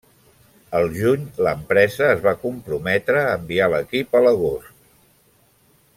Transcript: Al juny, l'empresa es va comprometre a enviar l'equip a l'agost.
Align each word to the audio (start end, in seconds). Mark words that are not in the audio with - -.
Al 0.79 0.87
juny, 0.95 1.27
l'empresa 1.47 2.07
es 2.15 2.25
va 2.25 2.35
comprometre 2.47 3.21
a 3.27 3.37
enviar 3.37 3.71
l'equip 3.75 4.19
a 4.21 4.27
l'agost. 4.29 4.73